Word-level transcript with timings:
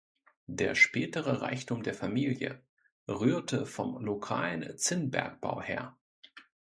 Der 0.47 0.73
spätere 0.73 1.41
Reichtum 1.43 1.83
der 1.83 1.93
Familie 1.93 2.63
rührte 3.07 3.67
vom 3.67 4.03
lokalen 4.03 4.75
Zinnbergbau 4.75 5.61
her. 5.61 5.95